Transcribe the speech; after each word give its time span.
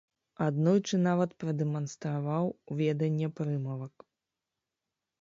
Аднойчы 0.45 0.99
нават 1.09 1.35
прадэманстраваў 1.43 2.51
веданне 2.83 3.27
прымавак. 3.41 3.95